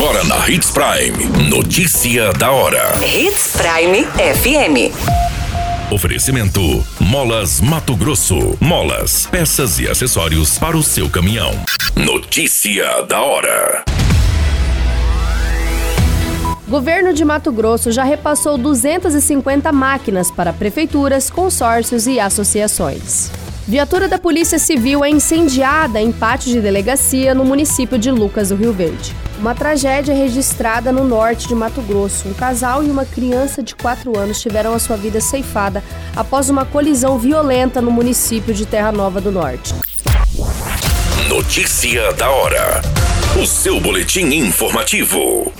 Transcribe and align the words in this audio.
Agora 0.00 0.22
na 0.22 0.48
Hits 0.48 0.70
Prime. 0.70 1.50
Notícia 1.50 2.32
da 2.32 2.52
hora. 2.52 2.94
Hits 3.04 3.56
Prime 3.56 4.04
FM. 4.04 4.94
Oferecimento: 5.92 6.60
Molas 7.00 7.60
Mato 7.60 7.96
Grosso. 7.96 8.56
Molas, 8.60 9.26
peças 9.26 9.80
e 9.80 9.88
acessórios 9.88 10.56
para 10.56 10.76
o 10.76 10.84
seu 10.84 11.10
caminhão. 11.10 11.50
Notícia 11.96 13.02
da 13.08 13.20
hora. 13.20 13.82
Governo 16.68 17.12
de 17.12 17.24
Mato 17.24 17.50
Grosso 17.50 17.90
já 17.90 18.04
repassou 18.04 18.56
250 18.56 19.72
máquinas 19.72 20.30
para 20.30 20.52
prefeituras, 20.52 21.28
consórcios 21.28 22.06
e 22.06 22.20
associações. 22.20 23.32
Viatura 23.68 24.08
da 24.08 24.18
Polícia 24.18 24.58
Civil 24.58 25.04
é 25.04 25.10
incendiada 25.10 26.00
em 26.00 26.10
pátio 26.10 26.50
de 26.50 26.58
delegacia 26.58 27.34
no 27.34 27.44
município 27.44 27.98
de 27.98 28.10
Lucas 28.10 28.48
do 28.48 28.56
Rio 28.56 28.72
Verde. 28.72 29.14
Uma 29.38 29.54
tragédia 29.54 30.14
registrada 30.14 30.90
no 30.90 31.04
norte 31.04 31.46
de 31.46 31.54
Mato 31.54 31.82
Grosso. 31.82 32.28
Um 32.28 32.32
casal 32.32 32.82
e 32.82 32.88
uma 32.88 33.04
criança 33.04 33.62
de 33.62 33.76
4 33.76 34.18
anos 34.18 34.40
tiveram 34.40 34.72
a 34.72 34.78
sua 34.78 34.96
vida 34.96 35.20
ceifada 35.20 35.84
após 36.16 36.48
uma 36.48 36.64
colisão 36.64 37.18
violenta 37.18 37.82
no 37.82 37.90
município 37.90 38.54
de 38.54 38.64
Terra 38.64 38.90
Nova 38.90 39.20
do 39.20 39.30
Norte. 39.30 39.74
Notícia 41.28 42.10
da 42.14 42.30
hora. 42.30 42.80
O 43.38 43.46
seu 43.46 43.78
boletim 43.78 44.28
informativo. 44.34 45.52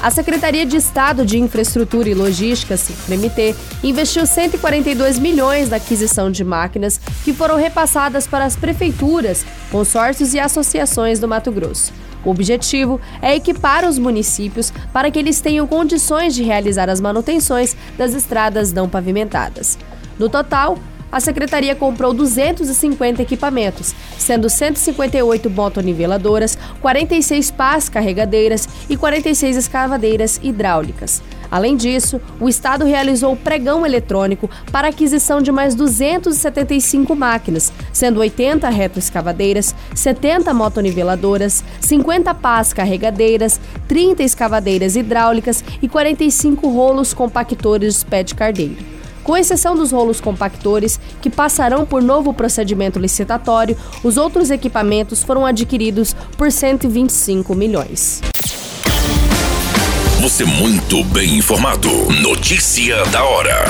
A 0.00 0.12
Secretaria 0.12 0.64
de 0.64 0.76
Estado 0.76 1.26
de 1.26 1.40
Infraestrutura 1.40 2.08
e 2.08 2.14
Logística, 2.14 2.76
CIFRMT, 2.76 3.56
investiu 3.82 4.24
142 4.24 5.18
milhões 5.18 5.70
na 5.70 5.78
aquisição 5.78 6.30
de 6.30 6.44
máquinas 6.44 7.00
que 7.24 7.32
foram 7.32 7.56
repassadas 7.56 8.24
para 8.24 8.44
as 8.44 8.54
prefeituras, 8.54 9.44
consórcios 9.72 10.34
e 10.34 10.38
associações 10.38 11.18
do 11.18 11.26
Mato 11.26 11.50
Grosso. 11.50 11.92
O 12.24 12.30
objetivo 12.30 13.00
é 13.20 13.34
equipar 13.34 13.84
os 13.84 13.98
municípios 13.98 14.72
para 14.92 15.10
que 15.10 15.18
eles 15.18 15.40
tenham 15.40 15.66
condições 15.66 16.32
de 16.32 16.44
realizar 16.44 16.88
as 16.88 17.00
manutenções 17.00 17.76
das 17.96 18.14
estradas 18.14 18.72
não 18.72 18.88
pavimentadas. 18.88 19.76
No 20.16 20.28
total, 20.28 20.78
a 21.10 21.20
secretaria 21.20 21.74
comprou 21.74 22.12
250 22.12 23.22
equipamentos, 23.22 23.94
sendo 24.18 24.50
158 24.50 25.48
motoniveladoras, 25.48 26.58
46 26.82 27.50
pás 27.50 27.88
carregadeiras 27.88 28.67
e 28.88 28.96
46 28.96 29.56
escavadeiras 29.56 30.40
hidráulicas. 30.42 31.22
Além 31.50 31.76
disso, 31.76 32.20
o 32.38 32.48
Estado 32.48 32.84
realizou 32.84 33.34
pregão 33.34 33.86
eletrônico 33.86 34.50
para 34.70 34.88
aquisição 34.88 35.40
de 35.40 35.50
mais 35.50 35.74
275 35.74 37.16
máquinas, 37.16 37.72
sendo 37.92 38.20
80 38.20 38.68
retroescavadeiras, 38.68 39.74
70 39.94 40.52
motoniveladoras, 40.52 41.64
50 41.80 42.34
pás 42.34 42.72
carregadeiras, 42.72 43.58
30 43.86 44.22
escavadeiras 44.22 44.94
hidráulicas 44.94 45.64
e 45.80 45.88
45 45.88 46.68
rolos 46.68 47.14
compactores 47.14 48.04
de 48.24 48.34
cardeiro. 48.34 48.98
Com 49.28 49.36
exceção 49.36 49.76
dos 49.76 49.92
rolos 49.92 50.22
compactores, 50.22 50.98
que 51.20 51.28
passarão 51.28 51.84
por 51.84 52.02
novo 52.02 52.32
procedimento 52.32 52.98
licitatório, 52.98 53.76
os 54.02 54.16
outros 54.16 54.50
equipamentos 54.50 55.22
foram 55.22 55.44
adquiridos 55.44 56.14
por 56.38 56.50
125 56.50 57.54
milhões. 57.54 58.22
Você 60.20 60.44
muito 60.44 61.04
bem 61.04 61.36
informado. 61.36 61.88
Notícia 62.20 63.04
da 63.06 63.22
hora. 63.22 63.66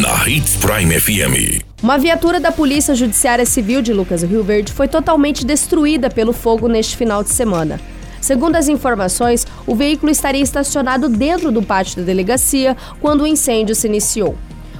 Na 0.00 0.28
Hits 0.28 0.56
Prime 0.56 0.98
FM. 0.98 1.62
Uma 1.80 1.96
viatura 1.96 2.40
da 2.40 2.50
Polícia 2.50 2.92
Judiciária 2.92 3.46
Civil 3.46 3.82
de 3.82 3.92
Lucas 3.92 4.24
Rio 4.24 4.42
Verde 4.42 4.72
foi 4.72 4.88
totalmente 4.88 5.46
destruída 5.46 6.10
pelo 6.10 6.32
fogo 6.32 6.66
neste 6.66 6.96
final 6.96 7.22
de 7.22 7.30
semana. 7.30 7.80
Segundo 8.20 8.56
as 8.56 8.66
informações, 8.66 9.46
o 9.64 9.76
veículo 9.76 10.10
estaria 10.10 10.42
estacionado 10.42 11.08
dentro 11.08 11.52
do 11.52 11.62
pátio 11.62 11.98
da 11.98 12.02
delegacia 12.02 12.76
quando 13.00 13.20
o 13.20 13.26
incêndio 13.28 13.76
se 13.76 13.86
iniciou. 13.86 14.36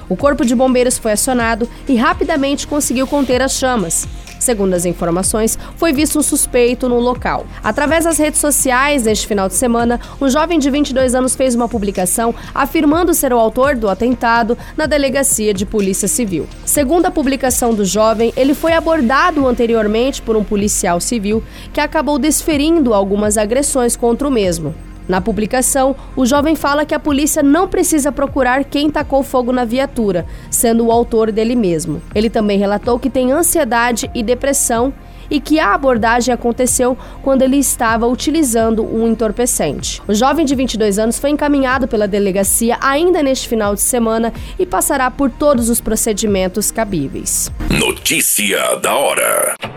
O 0.09 0.17
corpo 0.17 0.43
de 0.43 0.53
bombeiros 0.53 0.97
foi 0.97 1.13
acionado 1.13 1.69
e 1.87 1.95
rapidamente 1.95 2.67
conseguiu 2.67 3.07
conter 3.07 3.41
as 3.41 3.53
chamas. 3.53 4.05
Segundo 4.47 4.75
as 4.75 4.85
informações, 4.85 5.59
foi 5.75 5.91
visto 5.91 6.17
um 6.17 6.23
suspeito 6.23 6.87
no 6.87 7.01
local. 7.01 7.45
Através 7.61 8.05
das 8.05 8.17
redes 8.17 8.39
sociais, 8.39 9.03
neste 9.03 9.27
final 9.27 9.49
de 9.49 9.55
semana, 9.55 9.99
um 10.21 10.29
jovem 10.29 10.57
de 10.57 10.69
22 10.69 11.13
anos 11.15 11.35
fez 11.35 11.53
uma 11.53 11.67
publicação 11.67 12.33
afirmando 12.55 13.13
ser 13.13 13.33
o 13.33 13.37
autor 13.37 13.75
do 13.75 13.89
atentado 13.89 14.57
na 14.77 14.85
delegacia 14.85 15.53
de 15.53 15.65
Polícia 15.65 16.07
Civil. 16.07 16.47
Segundo 16.63 17.07
a 17.07 17.11
publicação 17.11 17.73
do 17.73 17.83
jovem, 17.83 18.31
ele 18.37 18.53
foi 18.53 18.71
abordado 18.71 19.45
anteriormente 19.45 20.21
por 20.21 20.37
um 20.37 20.45
policial 20.45 21.01
civil 21.01 21.43
que 21.73 21.81
acabou 21.81 22.17
desferindo 22.17 22.93
algumas 22.93 23.37
agressões 23.37 23.97
contra 23.97 24.29
o 24.29 24.31
mesmo. 24.31 24.86
Na 25.07 25.21
publicação, 25.21 25.95
o 26.15 26.25
jovem 26.25 26.55
fala 26.55 26.85
que 26.85 26.93
a 26.93 26.99
polícia 26.99 27.41
não 27.41 27.67
precisa 27.67 28.11
procurar 28.11 28.65
quem 28.65 28.89
tacou 28.89 29.23
fogo 29.23 29.51
na 29.51 29.63
viatura, 29.63 30.25
sendo 30.51 30.85
o 30.85 30.91
autor 30.91 31.31
dele 31.31 31.55
mesmo. 31.55 32.01
Ele 32.13 32.29
também 32.29 32.59
relatou 32.59 32.99
que 32.99 33.09
tem 33.09 33.31
ansiedade 33.31 34.09
e 34.13 34.21
depressão 34.21 34.93
e 35.29 35.39
que 35.39 35.59
a 35.59 35.73
abordagem 35.73 36.33
aconteceu 36.33 36.97
quando 37.21 37.41
ele 37.41 37.57
estava 37.57 38.07
utilizando 38.07 38.83
um 38.83 39.07
entorpecente. 39.07 40.01
O 40.07 40.13
jovem 40.13 40.45
de 40.45 40.55
22 40.55 40.99
anos 40.99 41.19
foi 41.19 41.29
encaminhado 41.29 41.87
pela 41.87 42.07
delegacia 42.07 42.77
ainda 42.81 43.21
neste 43.21 43.47
final 43.47 43.75
de 43.75 43.81
semana 43.81 44.33
e 44.57 44.65
passará 44.65 45.09
por 45.11 45.29
todos 45.29 45.69
os 45.69 45.81
procedimentos 45.81 46.71
cabíveis. 46.71 47.51
Notícia 47.69 48.75
da 48.77 48.95
hora. 48.95 49.76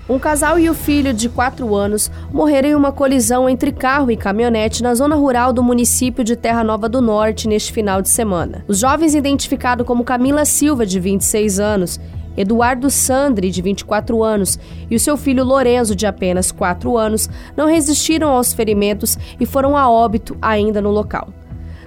Um 0.11 0.19
casal 0.19 0.59
e 0.59 0.69
o 0.69 0.73
filho 0.73 1.13
de 1.13 1.29
4 1.29 1.73
anos 1.73 2.11
morreram 2.33 2.67
em 2.67 2.75
uma 2.75 2.91
colisão 2.91 3.47
entre 3.47 3.71
carro 3.71 4.11
e 4.11 4.17
caminhonete 4.17 4.83
na 4.83 4.93
zona 4.93 5.15
rural 5.15 5.53
do 5.53 5.63
município 5.63 6.21
de 6.21 6.35
Terra 6.35 6.65
Nova 6.65 6.89
do 6.89 7.01
Norte 7.01 7.47
neste 7.47 7.71
final 7.71 8.01
de 8.01 8.09
semana. 8.09 8.65
Os 8.67 8.77
jovens, 8.77 9.15
identificados 9.15 9.87
como 9.87 10.03
Camila 10.03 10.43
Silva, 10.43 10.85
de 10.85 10.99
26 10.99 11.61
anos, 11.61 11.97
Eduardo 12.35 12.89
Sandri, 12.89 13.49
de 13.49 13.61
24 13.61 14.21
anos, 14.21 14.59
e 14.89 14.97
o 14.97 14.99
seu 14.99 15.15
filho 15.15 15.45
Lorenzo, 15.45 15.95
de 15.95 16.05
apenas 16.05 16.51
4 16.51 16.97
anos, 16.97 17.29
não 17.55 17.67
resistiram 17.67 18.31
aos 18.31 18.51
ferimentos 18.51 19.17
e 19.39 19.45
foram 19.45 19.77
a 19.77 19.89
óbito 19.89 20.37
ainda 20.41 20.81
no 20.81 20.91
local. 20.91 21.29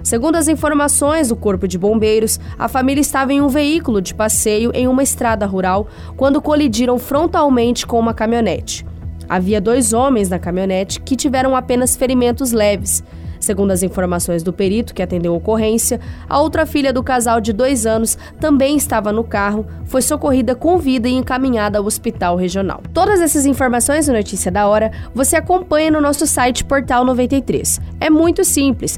Segundo 0.05 0.35
as 0.35 0.47
informações 0.47 1.29
do 1.29 1.35
Corpo 1.35 1.67
de 1.67 1.79
Bombeiros, 1.79 2.39
a 2.59 2.67
família 2.67 3.01
estava 3.01 3.33
em 3.33 3.41
um 3.41 3.47
veículo 3.47 3.99
de 3.99 4.13
passeio 4.13 4.69
em 4.71 4.87
uma 4.87 5.01
estrada 5.01 5.47
rural 5.47 5.87
quando 6.15 6.39
colidiram 6.39 6.99
frontalmente 6.99 7.87
com 7.87 7.99
uma 7.99 8.13
caminhonete. 8.13 8.85
Havia 9.27 9.59
dois 9.59 9.93
homens 9.93 10.29
na 10.29 10.37
caminhonete 10.37 11.01
que 11.01 11.15
tiveram 11.15 11.55
apenas 11.55 11.95
ferimentos 11.95 12.51
leves. 12.51 13.03
Segundo 13.45 13.69
as 13.69 13.83
informações 13.83 14.41
do 14.41 14.51
perito 14.51 14.93
que 14.93 15.03
atendeu 15.03 15.33
a 15.33 15.37
ocorrência, 15.37 15.99
a 16.27 16.39
outra 16.39 16.65
filha 16.65 16.91
do 16.91 17.03
casal 17.03 17.39
de 17.39 17.53
dois 17.53 17.85
anos 17.85 18.17
também 18.39 18.75
estava 18.75 19.11
no 19.11 19.23
carro, 19.23 19.67
foi 19.85 20.01
socorrida 20.01 20.55
com 20.55 20.79
vida 20.79 21.07
e 21.07 21.13
encaminhada 21.13 21.77
ao 21.77 21.85
hospital 21.85 22.35
regional. 22.35 22.81
Todas 22.91 23.21
essas 23.21 23.45
informações 23.45 24.07
no 24.07 24.15
Notícia 24.15 24.51
da 24.51 24.67
Hora 24.67 24.91
você 25.13 25.35
acompanha 25.35 25.91
no 25.91 26.01
nosso 26.01 26.25
site 26.25 26.65
Portal 26.65 27.05
93. 27.05 27.79
É 27.99 28.09
muito 28.09 28.43
simples, 28.43 28.97